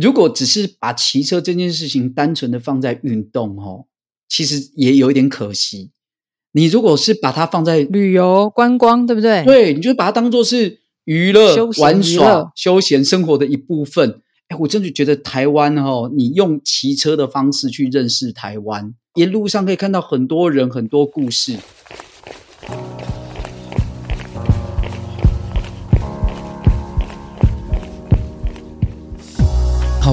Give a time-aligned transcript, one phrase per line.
[0.00, 3.86] 如果只是把骑车这件事情单纯的放在运动哦，
[4.28, 5.90] 其实也有一点可惜。
[6.52, 9.44] 你如果是把它放在旅游观光，对不对？
[9.44, 14.22] 对，你就把它当做是娱乐、玩耍、休闲生活的一部分。
[14.46, 21.58] 哎，我真的觉得台湾哦，你用骑车的方式去认识台湾，一路上可以看到很多人、很多故事。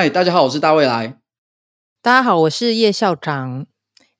[0.00, 1.18] 嗨，大家好，我是大未来。
[2.00, 3.66] 大家好，我是叶校长。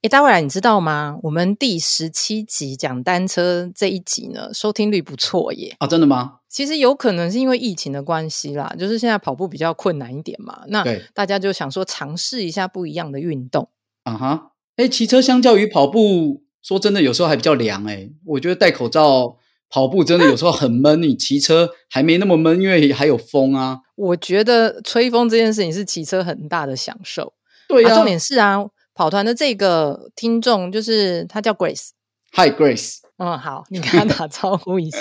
[0.02, 1.16] 诶，大未来，你知道吗？
[1.22, 5.76] 我们第十七集讲单车这一集呢，收听率不错耶。
[5.78, 6.40] 啊，真的吗？
[6.48, 10.64] 其实有可能是因为疫情的关系啦，就是现在跑步比较困难一点嘛。
[10.66, 13.68] 那大家就想说尝试一下不一样的运动。
[14.02, 18.12] 啊哈，诶，骑车相较于跑步，说真的，有时候还比较凉诶。
[18.24, 19.36] 我觉得戴口罩。
[19.70, 23.80] 跑步真的有时候很闷，你骑车还没那么闷，因为还有风啊。
[23.96, 27.34] 我觉得吹风这件事情是骑车很大的享受。
[27.68, 28.56] 对啊，重点是啊，
[28.94, 31.90] 跑团的这个听众就是他叫 Grace。
[32.32, 32.98] Hi Grace。
[33.18, 35.00] 嗯，好，你跟他打招呼一下。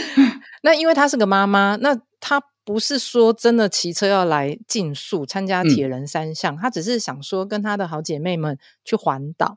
[0.62, 9.56] 那因为他是个妈妈，那他不是说真的骑车要来竞速参加铁人三项，他、嗯、只是想说跟他的好姐妹们去环岛。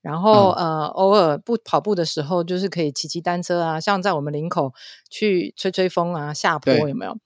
[0.00, 4.72] 然后、嗯、呃，偶尔不跑步的时候，就是可以骑骑单车啊，像在我们林口
[5.10, 7.18] 去吹吹风啊，下坡有没有？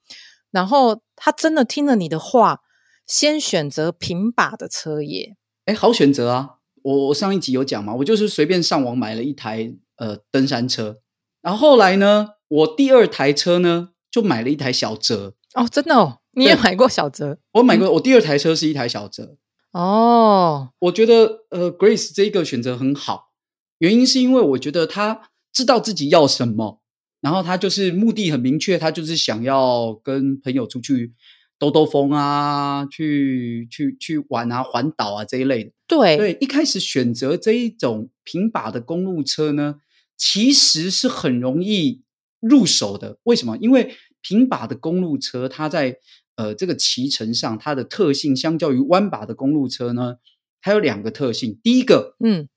[0.51, 2.61] 然后他真的听了你的话，
[3.07, 5.37] 先选择平把的车耶。
[5.67, 6.57] 哎，好选择啊！
[6.83, 10.99] 我我上一集有讲嘛，我就是随便上网买了一台呃登山车，
[11.41, 15.35] 然后后来呢，我第二台车呢就买了一台小折。
[15.55, 17.39] 哦，真的哦，你也买过小折？
[17.53, 19.37] 我买过，我第二台车是一台小折。
[19.73, 23.31] 哦，我觉得呃，Grace 这个选择很好，
[23.79, 26.83] 原因是因为我觉得他知道自己要什么，
[27.23, 31.15] 然后他就是目的很明确，他就是想要跟朋友出去
[31.59, 35.73] 兜兜风啊，去去去玩啊，环岛啊这一类的。
[35.87, 39.77] 对对，一开始选择这一种平把的公路车呢，
[40.19, 42.03] 其实是很容易
[42.41, 43.19] 入手的。
[43.23, 43.57] 为什么？
[43.59, 45.97] 因为平把的公路车，它在
[46.35, 50.17] 呃，这个骑乘上它的特性，相较于弯把的公路车呢，
[50.63, 51.61] 它有两个特性。
[51.63, 52.49] 第一个，嗯，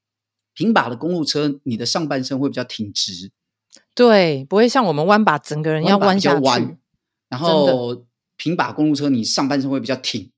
[0.53, 3.31] 平把的公路车，你的上半身会比较挺直，
[3.93, 6.41] 对，不会像我们弯把，整个人要弯下去。
[6.45, 6.79] 弯，
[7.27, 8.05] 然后
[8.37, 10.31] 平把公路车，你上半身会比较挺。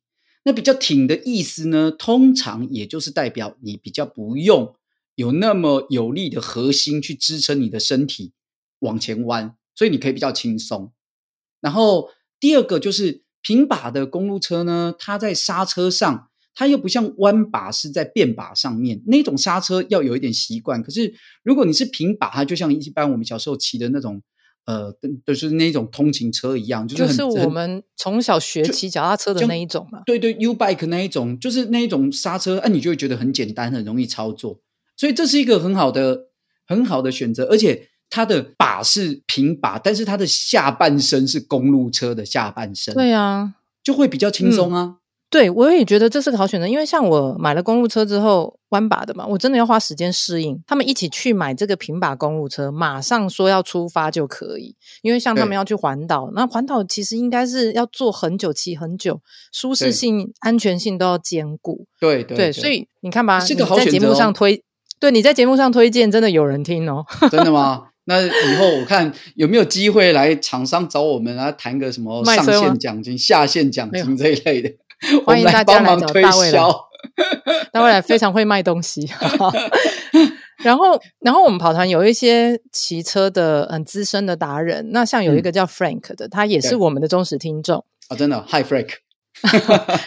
[0.43, 4.73] 那比较挺的意思呢，通常也就是代表你比较不用
[5.13, 8.33] 有那么有力的核心去支撑你的身体
[8.79, 10.91] 往前弯，所以你可以比较轻松。
[11.61, 12.09] 然后
[12.39, 13.26] 第二个就是。
[13.47, 20.83] 平把的公路车呢，它在刹车上，它又不像弯把是在变把上面，那种刹车要有一点习惯。
[20.83, 21.13] 可是
[21.43, 24.21] 如果你是平把，它就像一般我们小时候骑的那种，
[24.65, 24.93] 呃，
[25.25, 30.01] 就是那种通勤车一样，就是就是我们从小学骑脚踏车的那一种嘛。
[30.05, 34.59] 对对，U-bike 那一种，就是那一种刹车，哎、啊，你就会觉得很简单，很容易操作。
[34.97, 36.25] 所以这是一个很好的、
[36.67, 37.87] 很好的选择，而且。
[38.09, 43.53] 它的把是平把，但是它的下半身是公路车的下半身，对啊，
[43.83, 44.83] 就会比较轻松啊。
[44.83, 44.95] 嗯、
[45.29, 50.61] 对，我也觉得这是个好选择，因为像我买了公路车之后，弯把的嘛，我真的要花时间适应。
[50.65, 61.85] 他们一起去买这个平把公路车，马上说要出发就可以，因为像他们要去环岛，那环岛其实应该是要坐很久，骑很久，舒适性、安全性都要兼顾。
[61.99, 63.91] 对对，所以你看吧，这个好选择哦。
[63.91, 64.63] 在节目上推，
[64.99, 67.05] 对，你在节目上推荐，真的有人听哦。
[67.29, 67.89] 真的吗？
[68.07, 74.71] 那以后我看有没有机会来厂商找我们来谈个什么上线奖金、下线奖金这一类的，
[75.25, 76.61] 欢迎大家来找大未 来。
[77.71, 79.07] 大未来非常会卖东西。
[80.63, 87.77] 然后，然后我们跑团有一些骑车的很资深的达人，那像有一个叫 Frank 的，嗯、他也是我们的忠实听众
[88.07, 88.93] 啊、哦，真的，Hi Frank，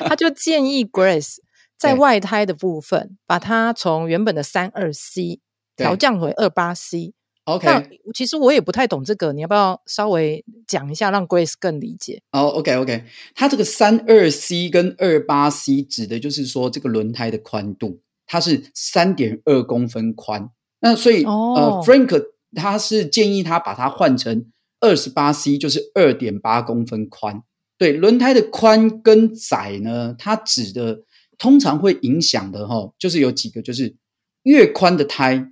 [0.01, 1.37] 他就建议 Grace
[1.79, 5.39] 在外胎的部分，把它从原本的三二 C
[5.77, 7.13] 调降回二八 C。
[7.55, 12.23] OK，其实我也不太懂这个，你要不要稍微讲一下，让 Grace 更理解？
[12.33, 13.05] 哦、oh，OK，OK，
[13.35, 20.51] 它这个三二 C 跟二八 C 指的就是说这个轮胎的宽度，它是三点二公分宽。
[20.81, 21.59] 那所以、oh.
[21.59, 22.25] 呃，Frank
[22.55, 24.47] 他是建议他把它换成
[24.81, 27.43] 二十八 C，就是二点八公分宽。
[27.77, 31.03] 对，轮胎的宽跟窄呢，它指的
[31.39, 33.95] 通常会影响的哈，就是有几个，就是
[34.43, 35.51] 越宽的胎，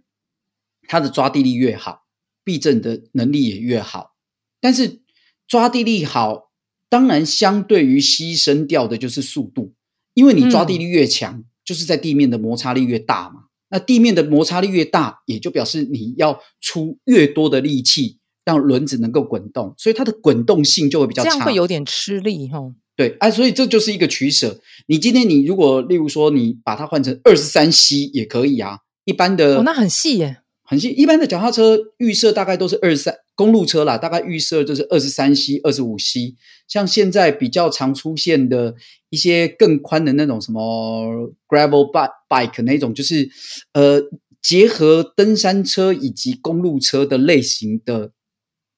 [0.89, 2.07] 它的抓地力越好，
[2.43, 4.17] 避震的能力也越好。
[4.61, 5.03] 但是
[5.47, 6.51] 抓地力好，
[6.91, 9.75] 当然相对于牺牲掉的就是速度，
[10.15, 13.43] 因为你抓地力越强，嗯、就是在地面的摩擦力越大嘛。
[13.71, 18.19] 那地面的摩擦力越大，也就表示你要出越多的力气。
[18.49, 22.59] 让轮子能够滚动，所以它的滚动性就会比较差，这样会有点吃力哈。
[22.97, 24.59] 对，哎、啊，所以这就是一个取舍。
[24.87, 30.39] 你今天你如果例如说你把它换成二十三 C 也可以啊，一般的哦，那很细耶，
[30.69, 30.91] 很细。
[30.91, 36.37] 一般的脚踏车预设大概都是二十三，公路车啦，大概预设就是二十三 C、二十五 C。
[36.69, 38.75] 像现在比较常出现的
[39.09, 43.29] 一些更宽的那种什么 gravel bike bike 那种，就是
[43.73, 44.03] 呃
[44.43, 48.13] 结合登山车以及公路车的类型的。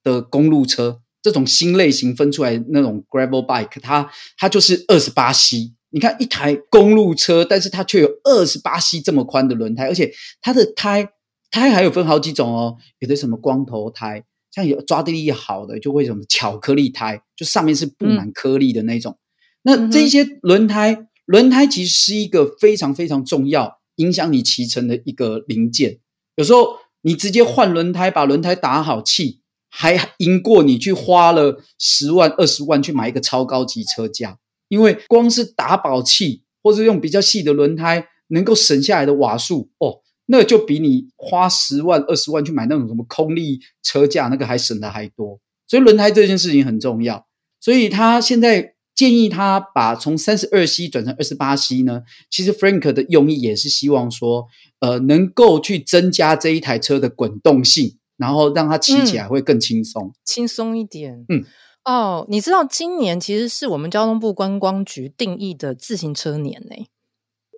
[0.02, 5.74] 的公路车这种新类型分出来那种 gravel bike，它它就是二十八 C。
[5.90, 10.10] 你看一台公路车，但是它却有二十八 C 这么宽的轮胎，而且
[10.40, 11.06] 它的胎
[11.50, 19.12] 胎还有分好几种哦，有的什么光头胎，像有抓地力好的就会什么巧克力胎，就上面是布满颗粒的那种。
[19.12, 19.18] 嗯、
[19.62, 25.98] 那这些轮胎，轮胎其实是一个非常非常重要影响你骑乘的一个零件。
[26.36, 29.40] 有时候你直接换轮胎，把轮胎打好气。
[29.72, 34.36] 还赢过你去花了十万二十万去买一个超高级车架，
[34.66, 40.00] 因为光是打宝气或者用比较细的轮胎能够省下来的瓦数哦，
[40.30, 45.40] 那就比你花十万二十万去买那种什么空力车架那个还省的还多。
[45.66, 47.26] 所以轮胎这件事情很重要。
[47.60, 54.46] 所以他现在建议他把从三十二 C 转成二十八 C 呢，其实 Frank 的用意也是希望说，
[54.80, 57.96] 呃，能够去增加这一台车的滚动性。
[58.20, 61.24] 然后让它骑起来会更轻松，嗯、轻松一点。
[61.30, 61.42] 嗯，
[61.86, 66.76] 哦，你知道今年其实是我们交通部观光局定义的自行车年呢。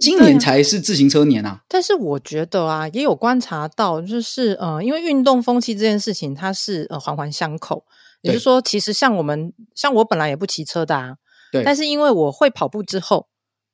[0.03, 1.63] 今年才是自行车年啊！
[1.69, 7.85] 但是我觉得啊，也有观察到，就是呃，因为运动风气这件事情，它是呃环环相扣。
[8.21, 11.17] 也就是说，其实像我们，像我本来也不骑车的啊，
[11.51, 11.63] 对。
[11.65, 13.29] 但是因为我会跑步之后，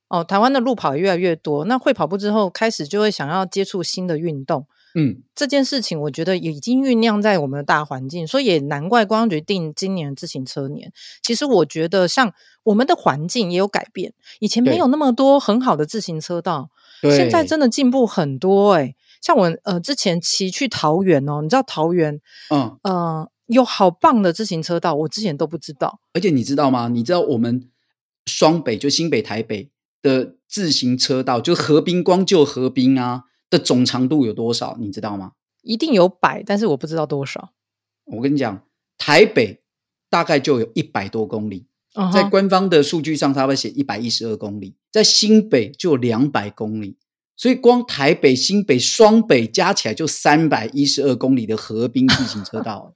[0.09, 4.67] 哦，台湾的路跑也越来越多，那会跑步之后，开始就会想要接触新的运动。
[5.01, 10.93] 嗯，这件事情我觉得已经酝酿在我们的大环境，所以也难怪观光局定今年自行车年。
[11.23, 12.35] 其实我觉得，像
[12.65, 16.71] 我们的环境也有改变，以前没有那么多很好的自行车道，
[17.03, 18.97] 现在真的进步很多哎、欸。
[19.23, 22.21] 像我呃之前骑去桃园哦，你知道桃园，
[22.51, 26.01] 嗯呃有好棒的自行车道，我之前都不知道。
[26.13, 26.89] 而且你知道吗？
[26.89, 27.69] 你知道我们
[28.27, 29.71] 双北就新北台北
[30.03, 33.25] 的自行车道，就河滨光就河滨啊。
[33.51, 34.77] 的总长度有多少？
[34.79, 35.33] 你知道吗？
[35.63, 37.53] 一定有百，但是我不知道多少。
[38.05, 38.63] 我跟你讲，
[38.97, 39.61] 台北
[40.09, 42.13] 大概就有一百多公里，uh-huh.
[42.13, 44.77] 在官方的数据上，它会写一百一十二公里。
[44.91, 46.97] 在新北就有两百公里，
[47.37, 52.95] 所以光台北、新北、双北加起来就三百一十二公里的河滨自行车道。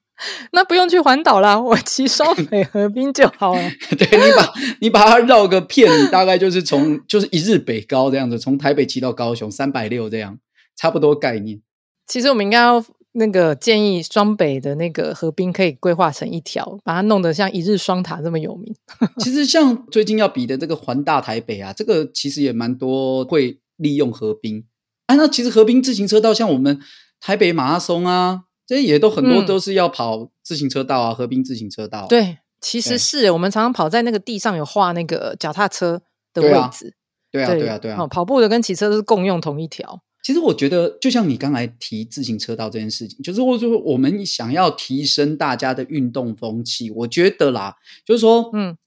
[0.53, 3.63] 那不用去环岛啦，我骑双 北河滨就好了。
[3.99, 10.39] 对，你把你把它绕个片，你大概就是从就是一日北高这样子，从台北骑到高雄三百六这样，
[10.77, 11.61] 差不多概念。
[12.07, 18.75] 其实我们应该要那个建议双北的那个河滨可以规划成一条，把它弄得像一日双塔这么有名。
[19.19, 24.65] 其实像最近要比的这个环大台北啊，这个其实也蛮多会利用河滨。
[25.07, 26.81] 啊，那其实河滨自行车道像我们
[27.21, 28.43] 台北马拉松啊。
[28.73, 32.07] 这也都很多都是要跑自行车道啊，嗯、河滨自行车道。
[32.07, 36.01] 对，其实是我们常常跑在那个地上有画那个脚踏车
[36.33, 36.95] 的位置。
[37.31, 38.07] 对啊，对啊，对啊，对啊。
[38.07, 40.03] 跑步的跟骑车都是共用同一条。
[40.25, 47.77] 其实我觉得，就像你刚才提自行车道这件事情，就是我说我们想要提升大家的运动风气，我觉得啦，
[48.07, 48.79] 就是说，嗯，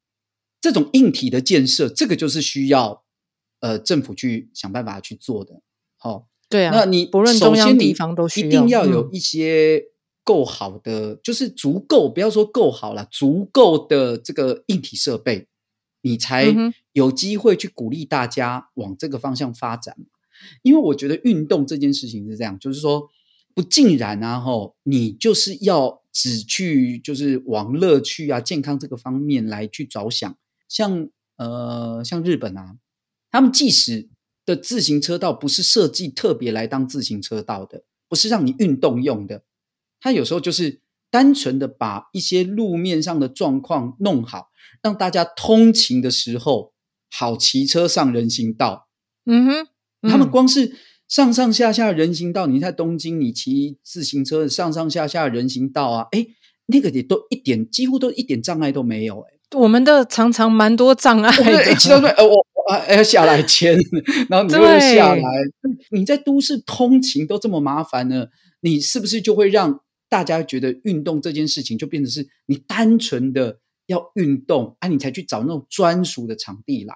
[0.59, 3.03] 这种硬体的建设，这个就是需要
[3.59, 5.61] 呃政府去想办法去做的。
[5.95, 6.23] 好、哦。
[6.47, 9.83] 对啊，那你不论中央地方都需要，一定要有一些
[10.23, 15.47] 够好的，嗯、就是足够，不要说够好了，足够的这个硬体设备，
[16.01, 16.55] 你才
[16.93, 19.95] 有机会去鼓励大家往这个方向发展。
[19.99, 20.05] 嗯、
[20.61, 23.09] 因为我觉得运动这件事情是这样，就是说
[23.53, 30.37] 不尽然啊，吼，你就是要只去就是往乐趣啊、健康这个方面来去着想。
[30.67, 32.77] 像呃，像日本啊，
[33.29, 34.07] 他们即使
[34.45, 39.43] 的自行车道不是设计特别来当自行车道的，不是让你运动用的。
[39.99, 44.49] 它有时候就是单纯的把一些路面上的状况弄好，
[44.83, 46.73] 让大家通勤的时候
[47.11, 48.87] 好骑车上人行道。
[49.25, 49.67] 嗯哼，
[50.01, 50.75] 嗯，他们光是
[51.07, 56.35] 上上下下人行道，你在东京你骑自行车上上下下人行道啊，诶，
[56.67, 59.39] 那个也都一点几乎都一点障碍都没有诶。
[59.55, 61.75] 我们的常常蛮多障碍的。
[61.75, 62.45] 骑到那，呃，我
[62.89, 63.77] 要下来签，
[64.29, 65.23] 然后你又下来。
[65.91, 68.27] 你在都市通勤都这么麻烦呢，
[68.61, 76.93] 你是不是就会让大家觉得运动这件事情就变成是你单纯的要运动啊，你才去找那种专属的场地来？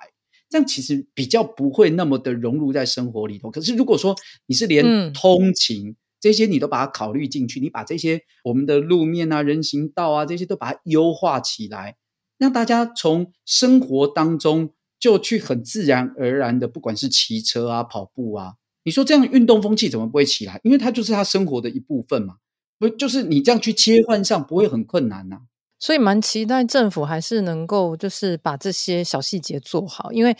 [0.50, 3.52] 这样其实比较不会那么的融入在生活里头。
[3.52, 4.16] 可是如果说
[4.48, 11.96] 你是连通勤，嗯这些你都把它考虑进去，你把这些我们的路面啊、人行道啊这些都把它优化起来，
[12.38, 20.60] 让大家从生活当中就去很自然而然的，不管是骑车啊、跑步啊，你说这样运动风气怎么不会起来？
[20.63, 22.36] 因为它就是他生活的一部分嘛，
[22.77, 25.41] 不就是你这样去切换上不会很困难呐、啊？
[25.79, 30.36] 所以蛮期待政府还是能够就是把这些小细节做好，因为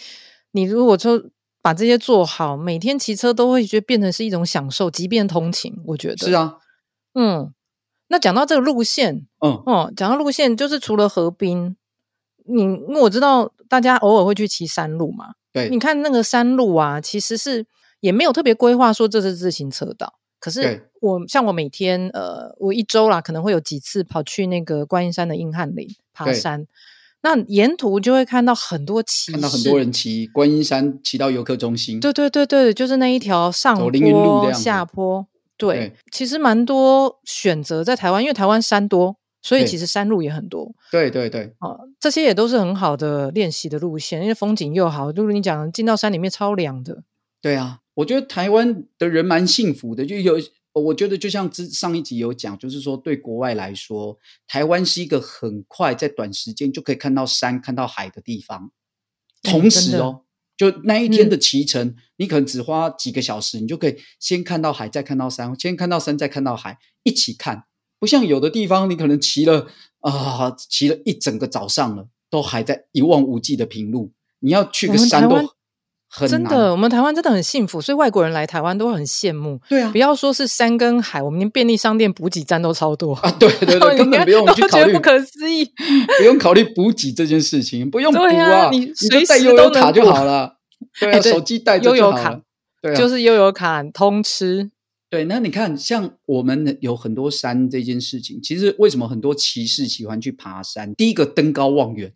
[0.51, 1.30] 你如果说。
[1.62, 6.56] 把这些做好，每天骑车都会觉得变成是一种享受，即便通勤，我觉得是啊，
[7.13, 7.54] 嗯。
[8.08, 11.75] 那讲到这个路线，嗯哦，讲到路线，就是除了河滨，
[12.50, 17.65] 你因为我知道大家偶尔会去骑山路嘛，对，你看那个山路啊，其实是
[18.00, 26.65] 也没有特别规划说这是自行车道，可是我像我每天呃，我一周啦可能会有几次跑去那个观音山的硬汉岭爬山。
[27.22, 32.00] 那沿途就会看到很多骑，看到很多人骑观音山，骑到游客中心。
[32.00, 35.27] 对对对对，就是那一条上坡下坡。
[35.58, 40.74] 对，对其实蛮多选择在台湾，因为台湾山多，所以其实山路也很多。
[40.91, 45.12] 对对对，啊，这些也都是很好的练习的路线，因为风景又好。
[45.12, 47.03] 就是你讲进到山里面超凉的。
[47.41, 50.39] 对啊，我觉得台湾的人蛮幸福的，就有。
[50.72, 54.17] 我觉得就像之上一集有讲，就是说对国外来说，
[54.48, 58.72] 台湾是一个很快在短时间就可以看到山、看到海的地方。
[59.41, 60.22] 同时哦，
[60.55, 67.63] 就那一天的骑程，嗯，你可能只花几个小时，你就可以先看到海，再看到山，先看到山，再看到海，一起看。
[68.00, 69.68] 不像有的地方，你可能骑了
[70.01, 75.38] 啊，骑了一整个早上了，都还在一望无际的平路，你要去个山都。
[76.27, 79.62] 真的，我们台湾真的很幸福，所以外国人来台湾都会很羡慕。
[79.70, 83.29] 对啊，不要说是山跟海，我们连便利商店补给站都超多啊！
[83.39, 85.63] 对对 对，根本不用去考虑，不可思议，
[86.18, 90.56] 不用考虑补给这件事情，不用补啊，啊，你随时带悠游卡就好了。
[91.00, 92.41] 对啊，手机带悠游卡，
[92.82, 94.72] 对啊，就是悠游卡通吃。
[95.10, 100.94] 对，那你看，像我们有很多山这件事情，其实为什么很多骑士喜欢去爬山？
[100.94, 102.13] 第一个登高望远。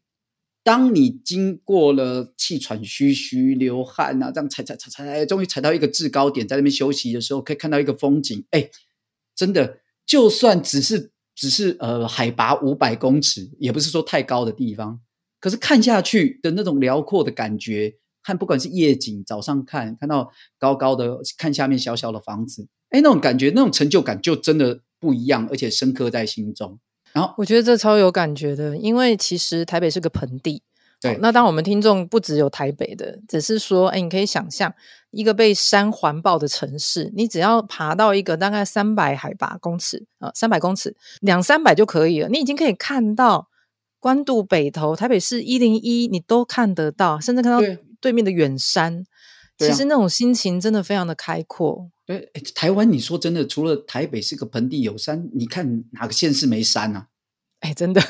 [0.64, 8.46] 当你经过了气喘吁吁、流汗啊，这样踩踩踩踩，终于踩到一个制高点，在那边休息的时候，可以看到一个风景。
[8.52, 8.70] 哎，
[9.36, 15.02] 真的，就算只是只是呃海拔五百公尺，也不是说太高的地方，
[15.40, 26.78] 可是看下去的那种辽阔的感觉，看不管是夜景，早上看看到高高的，看下面小小的房子，哎，那种感觉，那种成就感就真的不一样，而且深刻在心中。
[27.12, 30.62] 然后我觉得这超有感觉的，因为其实台北是个盆地。
[31.02, 34.72] 对，那当我们听众不只有台北的，只是说，哎，你可以想象
[35.10, 43.50] 一个被山环抱的城市，你只要爬到一个大概三百海拔公尺啊，三百公尺，两三百就可以了，你已经可以看到
[44.00, 47.60] 关渡北头、台北市一零一，你都看得到，甚至看到
[48.00, 49.04] 对面的远山。
[49.68, 51.90] 其实那种心情真的非常的开阔。
[52.06, 57.08] 对，台湾，你说真的，除了台北是个盆地有山，你看哪个县市没山啊？
[57.62, 58.02] 哎，真的，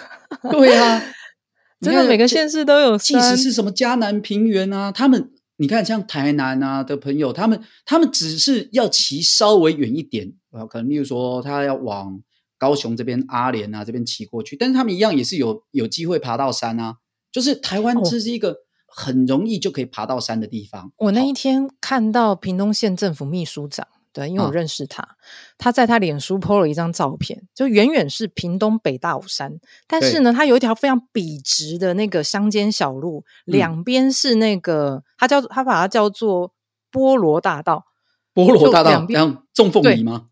[0.50, 1.02] 对啊，
[1.80, 3.22] 真的每个县市都有山。
[3.22, 12.22] 即使是什么嘉南平原啊，他们你看像台南啊的朋友，他们他们只是要骑稍微远一点啊，可能例如说他要往
[12.58, 16.96] 高雄这边阿莲啊这边骑过去，但是他们一样也是有有机会爬到山啊。
[17.32, 18.64] 就是台湾这是一个。
[18.94, 20.92] 哦很容易就可以爬到山的地方。
[20.98, 25.10] 我那一天看到屏东县政府秘书长，对，因为我认识他，啊、
[25.58, 36.54] 他在他脸书 po 了一张照片，就远远是屏东北大武山，但是呢，他有一条非常笔直的那个乡间小路，两边是那个，他叫他把它叫做
[36.92, 37.88] 菠萝大道，
[38.36, 40.28] 菠萝大道，两边种凤梨吗？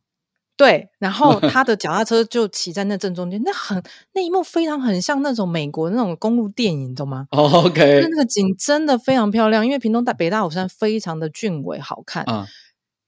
[0.62, 3.82] 对，然后 他的脚踏车就骑在那正中间，那很
[4.13, 12.24] 那一幕非常很像那种美国那种公路电影，懂吗？OK，那个景真的非常漂亮，因为屏东大北大武山非常的俊伟好看。
[12.25, 12.46] 啊，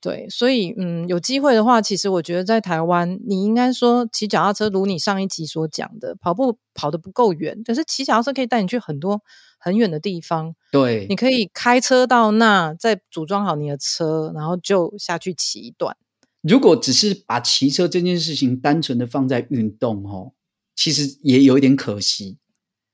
[0.01, 9.21] 对，所以嗯，有机会的话，其实我觉得在台湾，你应该说骑脚踏车，如你上一集所讲的，跑步跑得不够远，可是骑脚踏车可以带你去很多
[9.59, 10.55] 很远的地方。
[10.71, 15.95] 对，你可以开车到那，再组装好你的车，然后就下去骑一段。
[16.43, 20.33] 如果只是把骑车这件事情单纯的放在运动哦，
[20.75, 22.37] 其实也有一点可惜。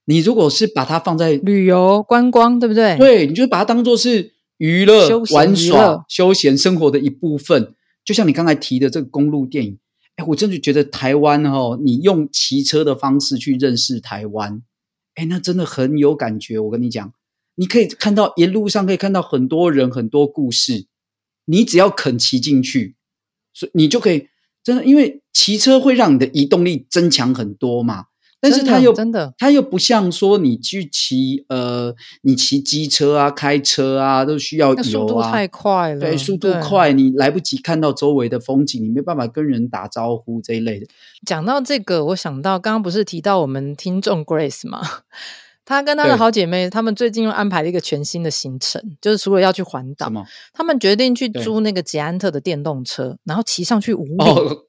[0.06, 2.98] 你如果是把它放在旅游观光，对不对？
[2.98, 7.74] 对，你就把它当做是娱乐、玩耍、休闲生活的一部分。
[8.06, 9.80] 就像你刚才提的这个公路电影，
[10.16, 14.64] 哎，我真的觉得台湾哦，你用骑车的方式去认识台湾，
[15.16, 16.60] 哎，那真的很有感觉。
[16.60, 17.14] 我跟你讲，
[17.56, 20.88] 你可以看到沿路上可以看到很多人很多故事，
[21.46, 22.96] 你只要肯骑进去，
[23.54, 24.28] 所以你就可以
[24.64, 28.06] 真的，因为骑车会让你的移动力增强很多嘛。
[28.42, 36.00] 但是它又真的，它又不像说你去骑呃，你骑机车啊、开车啊，都需要油啊，速度太快了。
[36.00, 40.88] 对，速度快，你来不及看到周围的风景，你没办法跟人打招呼这一类的。
[41.26, 44.82] 讲到这个，我想到刚刚不是提到我们听众 Grace 吗？
[45.70, 50.12] 她跟她的好姐妹，她们最近又安排了一个全新的行程，就是除了要去环岛，
[50.52, 54.18] 她们决定去租那个捷安特的电动车，然后骑上去五岭。
[54.18, 54.64] 哦，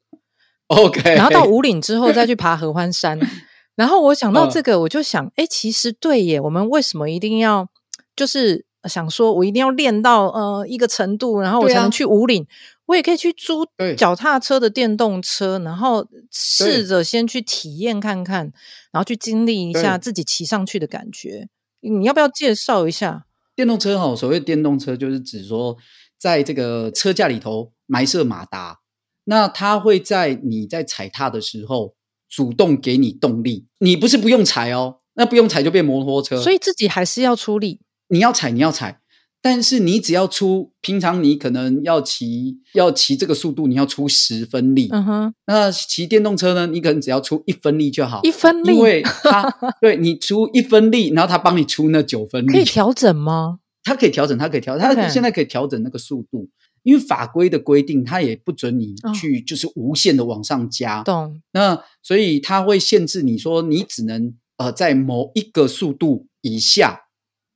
[0.85, 3.19] OK，然后到五岭之后再去爬合欢山。
[3.75, 7.67] 然后我想到这个，我就想，哎、嗯，其实对耶，我们为什么一定要，
[8.15, 12.43] 就是想说，我一定要练到呃一个程度，然后我才能去五岭？
[12.43, 12.47] 啊、
[12.87, 13.65] 我也可以去租
[13.97, 18.51] 脚踏车的电动车，然后试着先去体验看看，
[18.91, 21.47] 然后去经历一下自己骑上去的感觉。
[21.81, 23.97] 你要不要介绍一下电动车？
[23.97, 25.77] 哈，所谓电动车就是指说，
[26.19, 28.79] 在这个车架里头埋设马达，
[29.25, 31.95] 那它会在你在踩踏的时候。
[32.33, 37.81] 主动给你动力，你不是不用踩哦，那不用踩就变摩托车，所以自己还是要出力。
[38.11, 38.99] 你要踩，你要踩，
[39.41, 44.89] 但是你只要出，平常你可能要骑要骑这个速度，你要出十分力。
[44.91, 49.49] 嗯哼，那骑电动车呢，你可能只要出一分力就好，一分力，因为它
[49.81, 53.59] 对你出一分力，然后它帮你出那九分力，可以调整吗？
[53.83, 56.49] 它可以调整，它可以调，它现在可以调整那个速度。
[56.83, 61.03] 因为法规的规定，它也不准你去就是无限的往上加。
[61.03, 61.33] 懂、哦。
[61.51, 67.01] 那所以它会限制你说，你只能呃在某一个速度以下，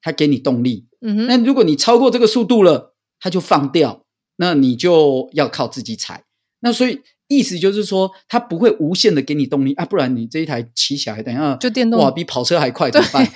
[0.05, 0.85] 它给你动力。
[1.01, 1.27] 嗯哼。
[1.27, 4.05] 那如果你超过这个速度了，它就放掉，
[4.37, 6.23] 那你就要靠自己踩。
[6.59, 13.27] 那所以意思就是说，它不会无限的给你动力啊，不然你这一台骑起来，等一下就电动哇，比跑车还快怎么办？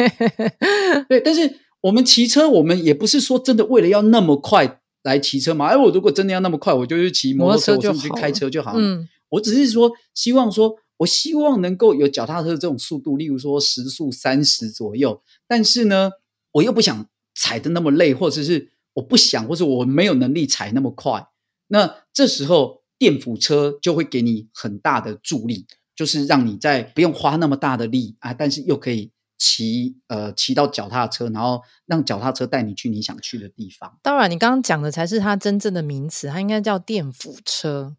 [1.09, 4.79] 对，但是我们骑车，我们也不是说真的为了要那么快。
[5.03, 5.67] 来骑车嘛？
[5.67, 8.79] 哎，我如果真的要那么快，我就去骑摩托车，我甚至去开车就好了。
[8.82, 15.21] 嗯，我只是说，希望说，我希望能够有脚踏车这种速度，例如说时速三十左右。
[15.47, 16.12] 但是呢，
[16.60, 21.28] 我又不想踩的那么累，或者是我不想，或者我没有能力踩那么快。
[21.67, 29.12] 那这时候电辅车就会给你很大的助力，就是让你在不用花那么大的力啊，但是又可以。
[29.41, 33.98] 骑呃骑到脚踏车，然后让脚踏车带你去你想去的地方。
[34.04, 37.95] 当然，你刚刚讲的才是它真正的名词，它应该叫电辅车。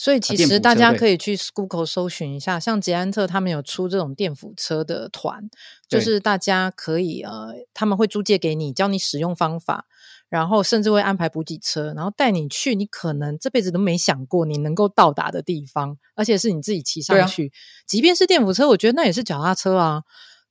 [0.00, 5.50] 所以其实大家可以去 Google 搜寻一下，像捷安特他们有出这种电辅车的团，
[5.88, 9.86] 就是大家可以呃他们会租借给你，教你使用方法，
[10.28, 17.48] 然后甚至会安排补给车，然后带你去你可能这辈子都没想过你能够到达的地方，而且是你自己骑上去。
[17.48, 17.50] 啊、
[17.84, 20.04] 即便是电辅车，我觉得那也是脚踏车啊。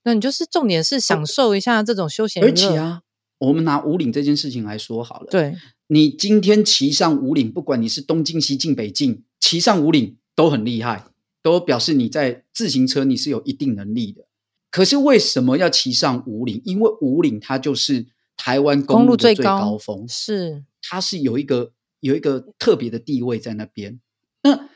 [0.04, 3.02] 那你就是重点是享受一下这种休闲，而且啊，
[3.40, 5.28] 我们拿五岭这件事情来说好了。
[5.30, 5.56] 对，
[5.88, 11.06] 你今天骑上五岭，不管你是东进西进北进，骑上五岭都很厉害，
[11.42, 14.28] 都表示你在自行车你是有一定能力的。
[14.70, 16.62] 可是为什么要骑上五岭？
[16.66, 21.72] 因为五岭它就是台湾公路的最高峰，高是它是有一个
[22.02, 24.00] 有一个特别的地位在那边。
[24.44, 24.70] 那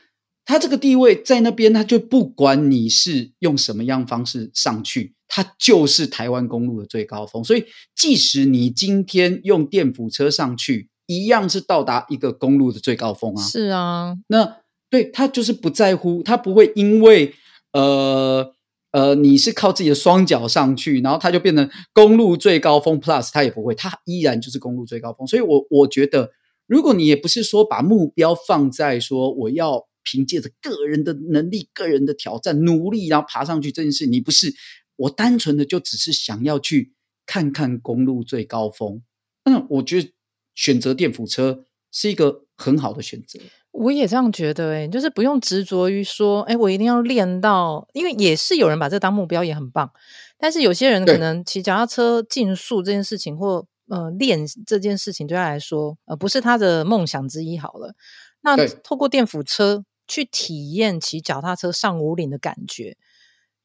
[0.44, 5.14] 它这个地位在那边，它就不管你是用什么样方式上去。
[5.28, 13.42] 它就是台湾公路的最高峰，所以即使你今天用电辅车上去，一样是到达一个公路的最高峰啊。
[13.42, 14.58] 是啊，那
[14.90, 17.34] 对他就是不在乎，他不会因为
[17.72, 18.52] 呃
[18.92, 25.26] 呃你是靠自己的双脚上去，然后他就变成公路最高峰 Plus，他也不会，他依然就是公路最高峰。
[25.26, 26.30] 所以我我觉得，
[26.66, 34.54] 如果你也不是说把目标放在说我要凭借着个人的能力、个人的挑战、努力，然后爬上去这件事，你不是。
[34.96, 36.92] 我单纯的就只是想要去
[37.26, 39.02] 看看公路最高峰，
[39.44, 40.10] 那我觉得
[40.54, 43.38] 选择电辅车是一个很好的选择。
[43.70, 49.90] 我也这样觉得，诶，就是不用执着于说，诶，我一定要练到，因为也是有人把这当目标，也很棒。
[50.36, 57.56] 但是有些人可能骑脚踏车竞速这件事情，或呃练这件事情对他来说，呃不是他的梦想之一。
[57.56, 57.94] 好了，
[58.42, 62.98] 那透过电辅车去体验骑脚踏车上五岭的感觉。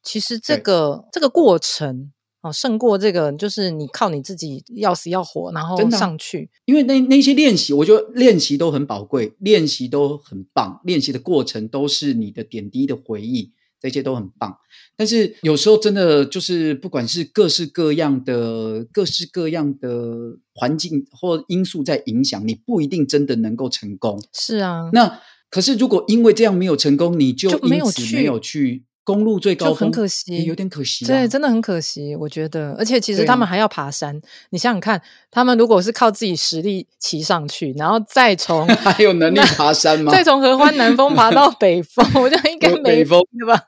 [0.02, 6.48] 其实这个这个过程啊，胜过这个就是你靠你自己要死要活，然后上去。
[6.66, 14.56] 因为那那些练习，我觉得练习都很宝贵，练习都很棒，练习的过程都是你的点滴的回忆，这些都很棒。
[14.96, 24.16] 但是有时候真的就是，不管是各式各样的、各式各样的环境或因素在影响，你不一定真的能够成功。
[24.32, 25.20] 是啊，那
[25.50, 28.84] 可是如果因为这样没有成功，你就因此没有去。
[29.08, 32.74] 公路最高峰，很可惜，有点可惜，对，真的很可惜，我觉得。
[32.78, 40.12] 而且其实他们还要爬山，你想想看，他们如果是靠自己实力骑上去，然后再从 还有能力爬山吗？
[40.12, 43.64] 再从合欢南峰爬到北峰，我觉得应该没北峰对吧？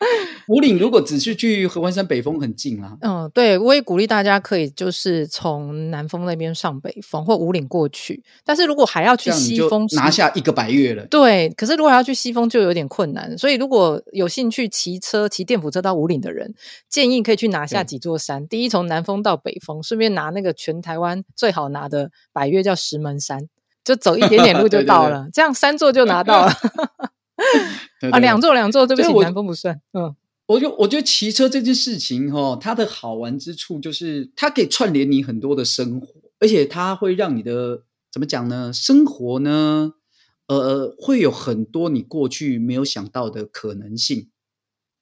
[0.46, 11.04] 武岭如果只是去合欢山北峰很近啦，嗯，对，我也鼓励大家可以就是从南峰那边上北峰或五岭过去，但是如果还要去西峰，拿下一个百岳了。
[11.06, 16.54] 对，可是如果还要去西峰就有点困难，所以如果有兴趣骑车骑电辅车到五岭的人，
[16.88, 18.46] 建议可以去拿下几座山。
[18.46, 23.48] 第一，从南峰到北峰，顺便拿那个全台湾最好拿的百岳叫石门山，
[23.84, 26.52] 就走一点点路 就到了，对对对，这样三座就拿到了。
[28.00, 29.80] 对对啊，两座两座，对不起，南风不算。
[29.92, 30.14] 嗯，
[30.46, 36.08] 我就我觉得骑车这件事情哈、哦，它的好玩之处就是它可以串联你很多的生活，
[36.40, 38.72] 而且它会让你的怎么讲呢？
[38.72, 39.92] 生活呢，
[40.48, 44.30] 呃，会有很多你过去没有想到的可能性。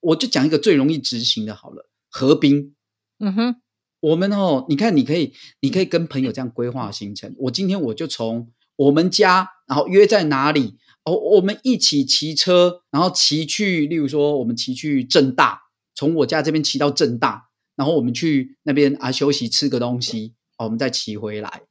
[0.01, 2.75] 我就讲一个最容易执行的，好了，河滨。
[3.18, 3.57] 嗯哼，
[4.01, 7.35] 我们哦，你看，你可以，你可以跟朋友这样规划行程。
[7.38, 10.77] 我今天我就从我们家，然后约在哪里？
[11.07, 15.61] 哦，我们一起骑车，然后骑去，例如说，我们骑去正大，
[15.95, 21.62] 从我家这边骑到正大，然后我们去那边啊休息，吃个东西，哦，我们再骑回来。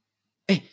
[0.47, 0.63] 哎，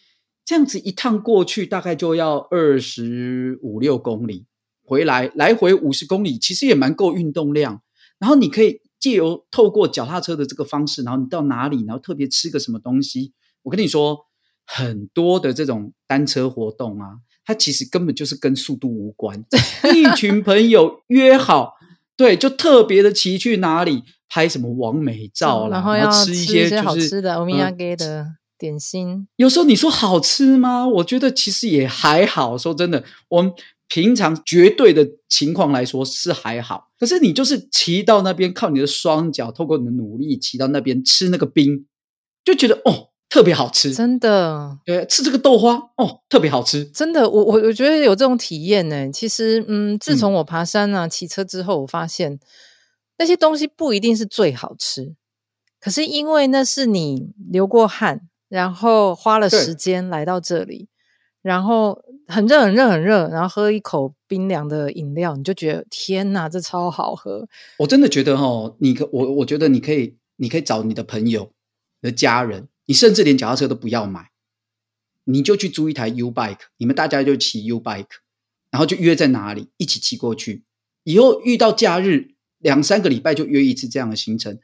[0.44, 4.46] 这样子一趟过去大概就要二十五六公里，
[4.84, 7.82] 回来来回五十公里，其实也蛮够运动量。
[8.20, 13.32] 然后你可以借由透过脚踏车的这个方式，然后你到哪里，然后特别吃个什么东西。
[13.64, 14.26] 我跟你说，
[14.64, 17.16] 很多的这种单车活动啊。
[17.44, 19.44] 它其实根本就是跟速度无关，
[19.94, 21.74] 一群朋友约好，
[22.16, 28.26] 对，就特别的骑去哪里拍什么完美照啦，然后要吃一些就是好吃的欧米亚给的
[28.56, 29.26] 点心。
[29.36, 30.86] 有时候你说好吃吗？
[30.86, 32.56] 我觉得其实也还好。
[32.56, 33.52] 说真的，我们
[33.88, 36.90] 平常绝对的情况来说是还好。
[36.98, 41.86] 可是你就是骑到那边，靠你的双脚，透过你的努力骑到那边吃那个冰，
[42.44, 43.08] 就觉得哦。
[43.32, 44.78] 特别好吃，真的。
[44.84, 47.30] 对，吃这个豆花哦，特别好吃，真的。
[47.30, 49.10] 我我我觉得有这种体验呢。
[49.10, 52.38] 其实，嗯，自从我爬山啊、骑车之后，我发现
[53.16, 55.14] 那些东西不一定是最好吃，
[55.80, 60.88] 可是因为那是你流过汗，然后花了时间来到这里，
[61.40, 67.48] 然后很热很热很热，然后喝一口冰凉的饮料，你就觉得天哪，这超好喝。
[67.78, 71.50] 我真的觉得哦，你可我我觉得你可以，你可以找你的朋友、
[72.02, 72.68] 你的家人。
[72.86, 74.30] 你甚至连脚踏车都不要买，
[75.24, 78.06] 你就去租一台 U bike，你们大家就骑 U bike，
[78.70, 80.64] 然后就约在哪里一起骑过去。
[81.04, 84.58] 以后遇到假日，两三个礼拜就约一次这样的行程。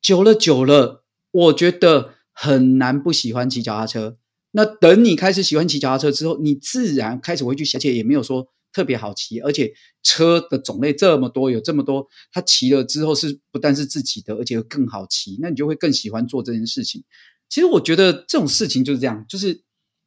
[0.00, 4.16] 久了久了，我觉得很难不喜欢骑脚踏车。
[4.52, 17.04] 那等你开始喜欢骑脚踏车之后，你自然开始会去，而且也没有说特别好骑，而且车的种类这么多，有这么多，他骑了之后是不但是自己的，而且更好骑，那你就会更喜欢做这件事情。
[17.50, 19.62] 其实我觉得这种事情就是这样，就是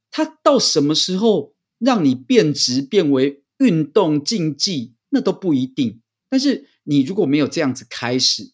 [0.09, 6.01] 它到什么时候让你变质变为运动竞技，那都不一定。
[6.29, 8.53] 但是你如果没有这样子开始，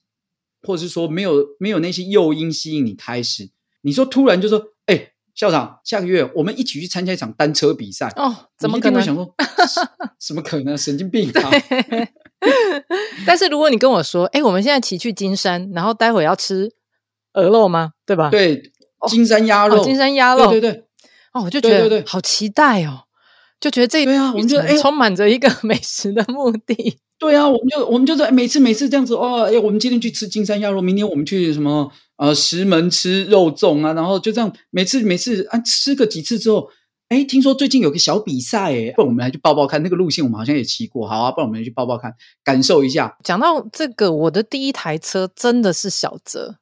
[0.63, 3.51] 或者是说没有没有那些诱因吸引你开始，
[3.83, 9.01] 你说突然就说，哎，校长，下个月我们一起去参加一场单车比赛哦，怎么可能？
[9.01, 9.35] 想说，
[10.19, 10.77] 怎么可能？
[10.77, 11.51] 神经病啊！
[13.25, 16.73] 但是如果你跟我说，哎，我们现在骑去金山，然后待会要吃
[17.33, 17.93] 鹅肉吗？
[18.05, 18.29] 对吧？
[18.29, 18.71] 对。
[19.07, 20.83] 金山鸭肉，哦，金山鸭肉，对对对，
[21.33, 23.03] 哦，我就觉得好期待哦，
[23.59, 26.97] 就觉得这对啊，我们就充满着一个 美食的目的。
[27.17, 36.69] 对啊，我们就我们就是每次每次这样子哦，哎，我们今天去吃金山鸭肉，明天我们去什么呃石门吃肉粽啊，然后就这样每次每次啊吃个几次之后，
[37.09, 43.17] 哎，听说最近有个小比赛，哎，不然我们来去报报看那个路线，我们好像也骑过，好啊，不然我们去报报看，感受一下。
[43.21, 46.55] 讲到这个，我的第一台车真的是小泽。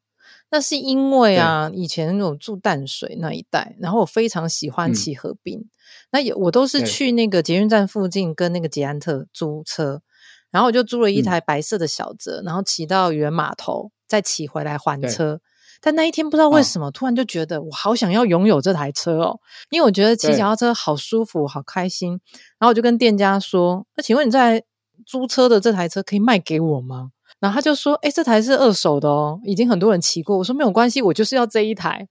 [0.50, 5.60] 那是因为啊，以前我住淡水那一带，然后我非常喜欢骑河滨。
[5.60, 5.70] 嗯、
[6.12, 10.02] 那也我都是去那个捷运站附近跟那个捷安特租车，
[10.50, 15.42] 然后我就租了一台白色的小泽，嗯、然后骑到渔人码头，再骑回来还车。
[15.80, 22.20] 但那一天不知道为什么，哦、突然就觉得我好想要拥有这台车哦，因为我觉得骑脚踏车好舒服，好开心。
[22.58, 24.64] 然后我就跟店家说：“那请问你在
[25.06, 32.08] 租车的这台车可以卖给我吗？”然后他就说：“哎，这台是二手的哦，已经很多人骑过。”我说：“没有关系，我就是要这一台。”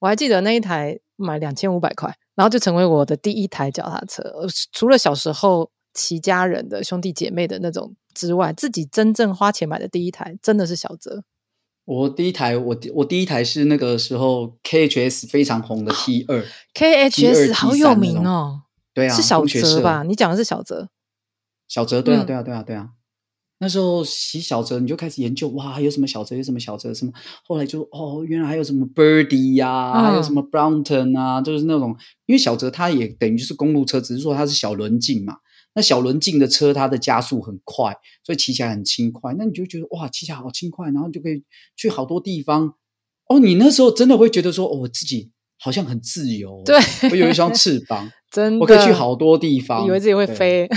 [0.00, 4.22] 我还记得那一台买两千五百块，然后就成为我的第一台脚踏车。
[4.72, 11.24] 除了小时候骑家人的兄弟姐妹的那种之外，自己真正花钱买的第一台真的是小泽。
[11.84, 18.62] 我第一台，我我第一台是那个时候 KHS 非常红的 T 二，KHS 好有名哦。
[18.94, 20.02] 对啊，是小泽吧？
[20.04, 20.88] 你讲的是小泽？
[21.68, 22.90] 小泽，对啊，对啊，对啊，对啊。
[23.62, 27.12] 那时候骑小折，你就开始研究哇，有什么小折，有什么小折，什么
[27.46, 31.94] 后来就哦，原来还有什么 Birdy 呀、啊，嗯、还有什么 Brompton 啊，就是那种，
[32.24, 35.36] 因为小折它也等于就是公路车，只是说它是小轮径嘛。
[35.74, 37.94] 那小轮径的车，它的加速很快，
[38.24, 39.34] 所以骑起来很轻快。
[39.38, 41.44] 那你就觉得哇，骑起来好轻快，然后就可以
[41.76, 42.74] 去好多地方。
[43.28, 46.62] 哦，你那时候真的会觉得说，哦，我自己好像很自由。
[46.64, 46.76] 对，
[47.10, 49.86] 我有一双翅膀， 真的，我可以去好多地方。
[49.86, 50.68] 以为自己会飞，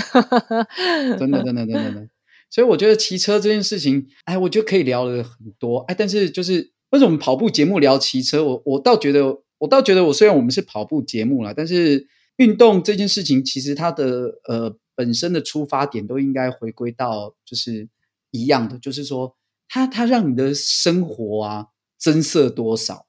[1.18, 2.08] 真的，真的，真的，真的。
[2.54, 5.78] 所以我觉得骑车这件事情，哎，我觉得可以聊的很多。
[5.88, 8.44] 哎，但是就是为什么跑步节目聊骑车？
[8.44, 14.76] 我我倒觉得，我倒觉得，我虽然我们是跑步节目啦，但是运动这件事情，其实它的呃。
[14.96, 17.88] 本身的出发点都应该回归到就是
[18.30, 19.34] 一样的，就是说，
[19.68, 21.66] 它它让你的生活啊
[21.98, 23.04] 增色多少？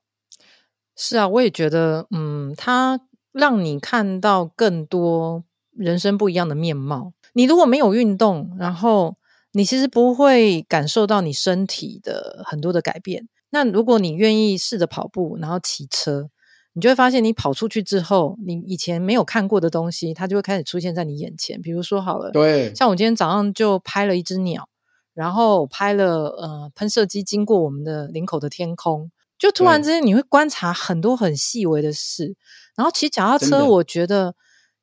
[0.98, 3.00] 是啊，我也觉得，嗯，它
[3.32, 5.44] 让你看到更多
[5.78, 7.14] 人生不一样的面貌。
[7.34, 9.18] 你如果没有运动，然后
[9.56, 13.30] 你其实不会感受到你身体的很多的改变。
[13.50, 16.30] 那如果你愿意试着跑步，然后骑车。
[16.78, 21.62] 你就会发现，你跑出去之后，你以前没有看过的东西，它就会开始出现在你眼前。
[21.62, 24.68] 比如说，好了，对，像我今天早上就拍了一只鸟，
[25.14, 32.36] 然后拍了呃喷射机经过我们的领口的天空，就突然之间你会观察很多很细微的事。
[32.76, 34.36] 然后骑脚踏车，我觉得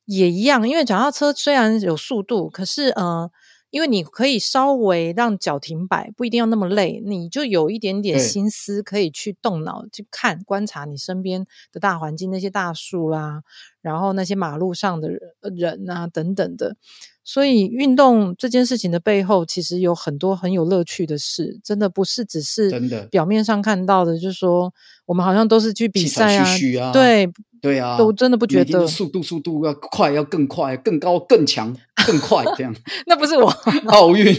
[0.06, 3.30] 也一样，因为脚踏车虽然有速度，可是呃。
[3.72, 13.42] 因为你可以稍微让脚停摆，不一定要那么累，你就有一点点心思可以去动脑去看观察你身边的大环境，那些大树啦，
[13.80, 15.08] 然后那些马路上的
[15.40, 16.76] 人啊等等的。
[17.24, 22.68] 所以运动这件事情的背后，其实有很多很有乐趣的事，真的不是只是
[23.10, 24.74] 表面上看到的，就是说
[25.06, 27.30] 我们好像都是去比赛啊，对
[27.60, 31.72] 对啊，都真的不觉得速度速度要快，要更快，更高，更强，
[32.06, 32.74] 更快这样。
[33.06, 33.48] 那不是我
[33.88, 34.34] 奥运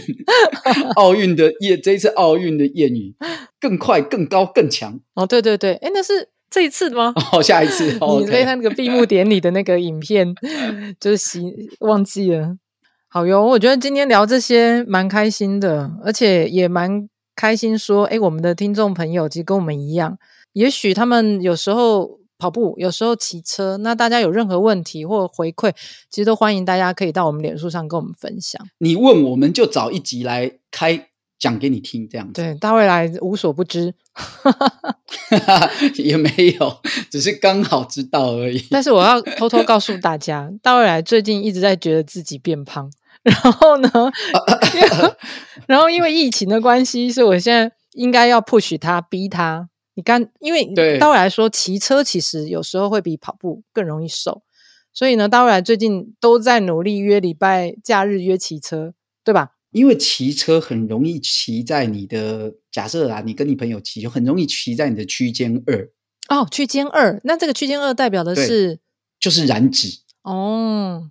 [0.95, 3.15] 奥运的谚，这一次奥运的谚语，
[3.59, 4.99] 更快、更高、更强。
[5.15, 7.13] 哦，对对对，哎，那是这一次吗？
[7.31, 7.97] 哦，下一次。
[8.01, 10.33] 哦、你被他那个闭幕典礼的那个影片，
[10.99, 11.41] 就是洗
[11.79, 12.55] 忘记了。
[13.09, 20.17] 好哟，我觉得今天聊这些蛮开心的，而且也蛮开心说，诶，我们的听众朋友其实跟我们一样，
[20.53, 25.71] 也许他们有时候跑步，有时候骑车，那大家有任何问题或回馈，
[26.09, 28.61] 其实都欢迎大家可以到我们脸书上跟我们分享。
[28.79, 31.07] 你问我们就找一集来开
[31.39, 32.33] 讲给你听，这样子。
[32.33, 33.93] 对，大未来无所不知，
[35.95, 36.29] 也没
[36.59, 38.67] 有，只是刚好知道而已。
[38.69, 42.91] 但是我要偷偷告诉大家，大未来最近一直在觉得自己变胖。
[43.23, 43.89] 然后呢？
[45.65, 49.69] 然后因为疫情的关系，所以我现在应该要 push 他，逼他。
[49.95, 54.43] 你刚因为对大未来说，骑车其实有时候会比跑步更容易瘦，
[54.91, 59.51] 所以呢，大未来最近都在努力约礼拜假日约骑车，对吧？
[59.71, 65.89] 因为骑车很容易骑在你的假设啊，你跟你朋友骑就很容易骑在你的区间二
[66.29, 67.19] 哦，区间二。
[67.23, 68.79] 那这个区间二代表的是
[69.19, 71.09] 就是燃脂哦。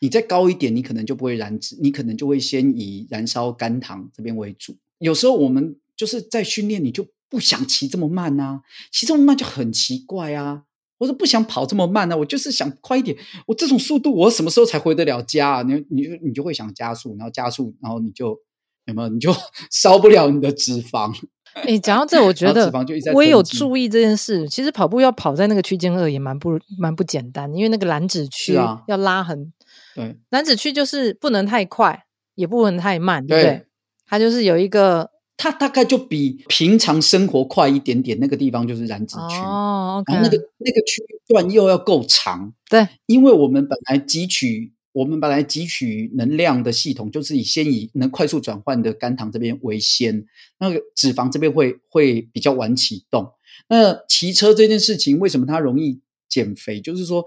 [0.00, 4.76] 你再高一点，你可能就不会燃脂，你可能就会先以燃烧肝糖这边为主。
[4.98, 8.60] 有时候我们就是在训练，你就不想骑这么慢啊，
[8.92, 10.62] 骑这么慢就很奇怪啊。
[10.98, 13.16] 我说不想跑这么慢啊，我就是想快一点。
[13.46, 15.62] 我这种速度，我什么时候才回得了家啊？
[15.62, 18.38] 你你你就会想加速，然后加速，然后你就
[18.86, 19.08] 有没有？
[19.08, 19.34] 你就
[19.70, 21.12] 烧不了你的脂肪。
[21.54, 22.72] 哎，讲到这，我 觉得
[23.12, 24.48] 我也有注意这件事。
[24.48, 29.52] 其实跑步要跑在那个区间二也蛮不蛮不简单，因为那个蓝脂区要拉很。
[29.94, 33.66] 对，蓝脂区就是不能太快，也不能太慢，对不对？
[34.06, 40.02] 它就是有一个，它大概就比平常生活快一点点，那个地方就是燃脂区哦。
[40.06, 50.24] 然后那个那个区段又要够长，对，因为我们本来汲取我们本来汲取能量的系统就是以先以能快速转换的肝糖这边为先，
[50.60, 53.32] 那个脂肪这边会会比较晚启动。
[53.68, 56.80] 那骑车这件事情为什么它容易减肥？
[56.80, 57.24] 就是说，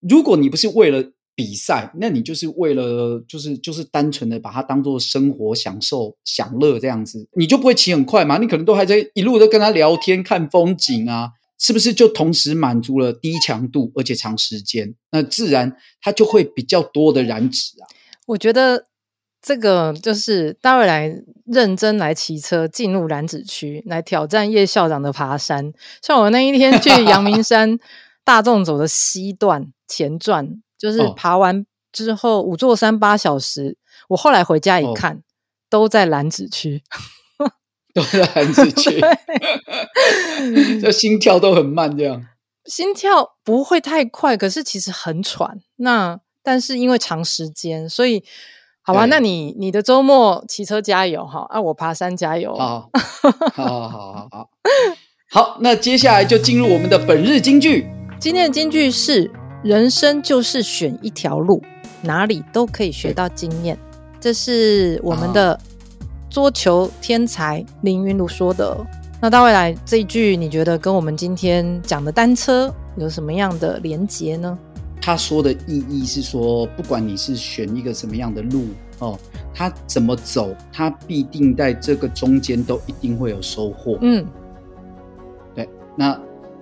[0.00, 8.38] 如果你不是为了比赛，那你就是为了，就是就是单纯的把它当做生活享受享乐这样子，你就不会骑很快嘛？
[8.38, 14.94] 你可能都还在一路都跟他聊天看风景啊，是不是就同时满足了低强度而且长时间？
[15.10, 17.84] 那自然它就会比较多的燃脂啊。
[18.28, 18.86] 我觉得
[19.42, 27.78] 这个就是大未来认真来骑车进入燃脂区来挑战叶校长的爬山，像我那一天去阳明山
[28.24, 30.62] 大众走的西段前传。
[30.78, 33.76] 就是爬完之后、哦、五座山八小时，
[34.08, 35.22] 我后来回家一看，哦、
[35.68, 36.82] 都在蓝子区，
[37.94, 39.00] 都在蓝子区，
[40.80, 42.26] 这心跳都很慢，这样
[42.66, 45.60] 心跳不会太快，可是其实很喘。
[45.76, 48.24] 那但是因为长时间，所以
[48.82, 52.56] 好吧，那你你的周末骑车加油哈，啊，我爬山加油。
[52.56, 52.90] 好，
[53.54, 54.50] 好好好好好。
[55.30, 57.88] 好，那接下来就进入我们的本日金句。
[58.20, 59.30] 今天的金句是：
[59.66, 61.60] 人生就是选一条路，
[62.00, 63.76] 哪里都可以学到经验。
[64.20, 65.58] 这是我们的
[66.30, 68.78] 桌球天才林云儒说的。
[69.20, 74.56] 那到未来这一句，你觉得跟我们今天讲的单车有什么样的连结呢？
[75.02, 78.66] 他说的意义是说，不管你是选一个什么样的路
[79.00, 79.18] 哦，
[79.52, 83.98] 他怎么走，他必定在这个中间都一定会有收获。
[84.00, 84.24] 嗯，
[85.56, 85.68] 对。
[85.96, 86.16] 那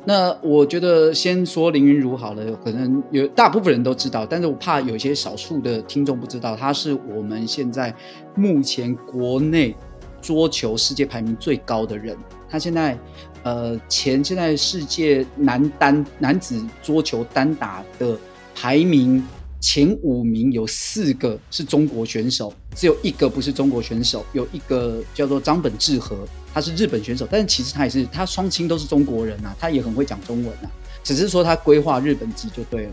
[0.05, 7.95] 那我觉得先说林云儒好了，可能有大部分人都知道，但是我怕有些少数的听众不知道，他是我们现在
[8.35, 9.75] 目前国内
[10.21, 12.17] 桌球世界排名最高的人。
[12.49, 12.99] 他现在。
[13.45, 18.19] 呃，前现在世界男单男子桌球单打的
[18.55, 19.23] 排名
[19.61, 26.17] 前五名有四个是中国选手，只有一个不是中国选手，有一个叫做张本智和，
[26.55, 30.71] 他是日本选手，但是其实他也是他双亲都是中国人啊，他也很会讲中文啊，
[31.03, 32.93] 只是说他规划日本籍就对了。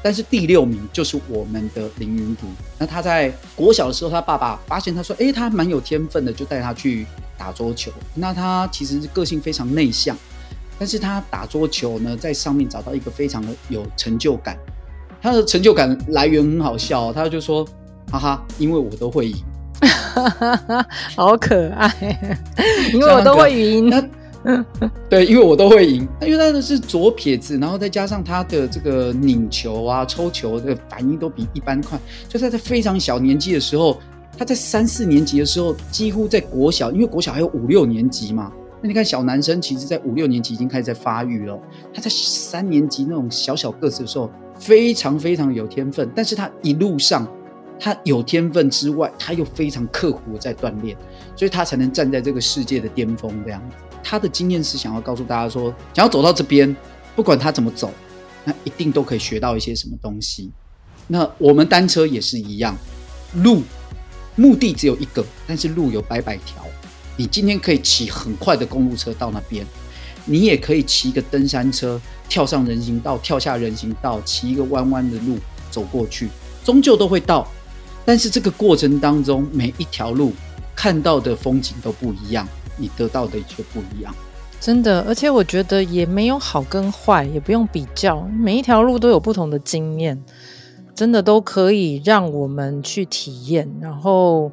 [0.00, 7.04] 但是第六名就是我们的林云儒，那他在国小的时候，他爸爸发现他说，诶，他蛮有天分的，就带他去
[7.36, 7.90] 打桌球。
[8.14, 10.16] 那他其实是个性非常内向，
[10.78, 14.56] 但是他打桌球呢，在上面找到一个非常的有成就感。
[15.20, 17.66] 他的成就感来源很好笑，他就说，
[18.12, 19.36] 哈哈，因为我都会赢，
[21.16, 21.92] 好可爱，
[22.92, 23.90] 因为我都会赢。
[25.10, 33.98] 对，因为我都会赢，因为他的是左撇子，然后再加上他的这个拧球啊、抽球的反应都比一般快，就在他非常小年纪的时候，
[34.38, 38.50] 他在三四年级的时候，几乎在国小，因为国小还有五六年级嘛，
[38.80, 41.58] 那你看小男生其实在五六年级已经开始在发育了，
[41.92, 47.26] 他在三年级那种小小个子的时候，非常非常有天分，但是他一路上
[47.80, 50.96] 他有天分之外，他又非常刻苦的在锻炼，
[51.36, 53.76] 所以他才能站在这个世界的巅峰这样子。
[54.02, 56.74] 他的经验是想要告诉大家说，想要走到这边，
[57.14, 57.92] 不管他怎么走，
[58.44, 60.50] 那一定都可以学到一些什么东西。
[61.06, 62.76] 那我们单车也是一样，
[63.36, 63.62] 路
[64.36, 66.64] 目的只有一个，但是路有百百条。
[67.16, 69.66] 你今天可以骑很快的公路车到那边，
[70.24, 75.38] 你也可以骑一个登山车，跳上人行道，跳下人行道，骑一个弯弯的路
[75.70, 76.28] 走过去，
[76.64, 77.46] 终究都会到。
[78.08, 80.32] 但是这个过程当中，每一条路
[80.74, 82.48] 看到的风景都不一样。
[82.78, 84.14] 你得到的却不一样，
[84.58, 90.18] 真的，而且我觉得也没有好跟坏，也不用比较，每一条路都有不同的经验，
[90.94, 93.68] 真的都可以让我们去体验。
[93.78, 94.50] 然后，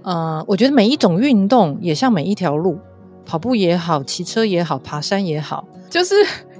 [0.00, 2.78] 呃，我觉得每一种运动也像每一条路，
[3.26, 6.14] 跑步也好，骑车也好，爬山也好，就是。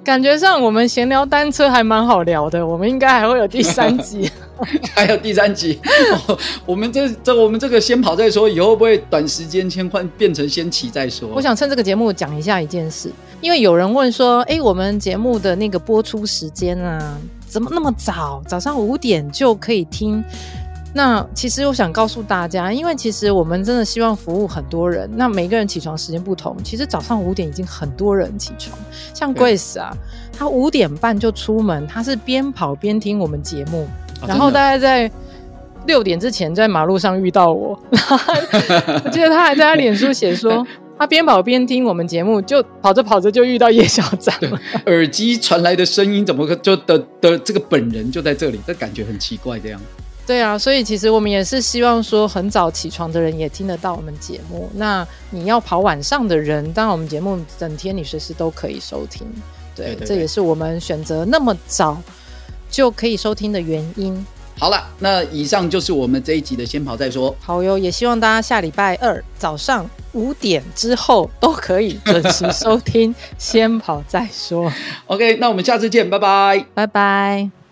[0.04, 4.30] 感觉上我们闲聊单车还蛮好聊的，我们应该还会有第三集，
[4.94, 5.80] 还有第三集。
[6.28, 11.26] 哦、 我们这这我们这个先跑再说，以后会不会短时间先换变成先骑再说？
[11.34, 18.42] 我想趁这个节目讲一下一件事，因为有人问说，哎，我们节目的那个播出时间啊，怎么那么早？
[18.46, 20.22] 早上五点就可以听？
[20.96, 25.10] 那其实我想告诉大家，因为其实我们真的希望服务很多人。
[25.16, 28.78] 那每个人起床时间不同，其实早上五点已经很多人起床。
[29.12, 29.92] 像 Grace 啊，
[30.38, 33.88] 他五点半就出门，他是边跑边听我们节目，
[34.22, 35.10] 哦、然后大概在
[35.86, 37.76] 六点之前在马路上遇到我。
[37.90, 40.64] 我记得他还在他脸书写说，
[40.96, 44.60] 他边跑边听我们节目，就跑着跑着就遇到叶校长了。
[44.86, 48.60] 耳机传来的声音怎么就的的这个本人就在这里？
[48.64, 49.80] 这感觉很奇怪，这样。
[50.26, 54.70] 对啊，所以其实我们也是希望说，很早起床的人也听得到我们节目。
[54.74, 59.26] 那你要跑晚上的人，当然我们节目整天你随时都可以收听。
[59.76, 62.00] 对，对对对，这也是我们选择那么早
[62.70, 64.26] 就可以收听的原因。
[64.58, 67.34] 好了，那以上就是我们这一集的先跑再说。
[67.40, 74.72] 好哟，也希望大家下礼拜二早上五点之后都可以准时收听先跑再说。
[75.06, 77.63] OK，那我们下次见，拜拜，拜拜。